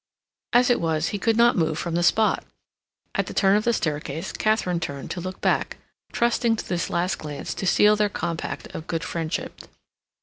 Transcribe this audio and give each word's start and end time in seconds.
As 0.51 0.71
it 0.71 0.81
was 0.81 1.09
he 1.09 1.19
could 1.19 1.37
not 1.37 1.55
move 1.55 1.77
from 1.77 1.93
the 1.93 2.01
spot. 2.01 2.43
At 3.13 3.27
the 3.27 3.35
turn 3.35 3.55
of 3.55 3.65
the 3.65 3.71
staircase 3.71 4.31
Katharine 4.31 4.79
turned 4.79 5.11
to 5.11 5.21
look 5.21 5.41
back, 5.41 5.77
trusting 6.11 6.55
to 6.55 6.67
this 6.67 6.89
last 6.89 7.19
glance 7.19 7.53
to 7.53 7.67
seal 7.67 7.95
their 7.95 8.09
compact 8.09 8.65
of 8.73 8.87
good 8.87 9.03
friendship. 9.03 9.59